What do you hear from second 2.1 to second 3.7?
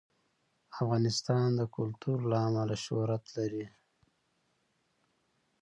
له امله شهرت لري.